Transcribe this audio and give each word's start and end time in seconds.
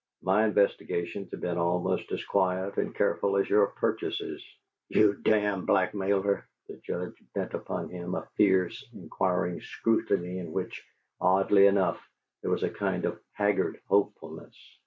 My 0.23 0.45
investigations 0.45 1.29
have 1.29 1.41
been 1.41 1.59
almost 1.59 2.11
as 2.11 2.25
quiet 2.25 2.77
and 2.77 2.95
careful 2.95 3.37
as 3.37 3.47
your 3.47 3.67
purchases." 3.67 4.43
"You 4.89 5.13
damned 5.13 5.67
blackmailer!" 5.67 6.47
The 6.67 6.77
Judge 6.77 7.13
bent 7.35 7.53
upon 7.53 7.89
him 7.89 8.15
a 8.15 8.27
fierce, 8.35 8.83
inquiring 8.95 9.61
scrutiny 9.61 10.39
in 10.39 10.53
which, 10.53 10.83
oddly 11.19 11.67
enough, 11.67 12.01
there 12.41 12.49
was 12.49 12.63
a 12.63 12.69
kind 12.71 13.05
of 13.05 13.21
haggard 13.33 13.79
hopefulness. 13.87 14.55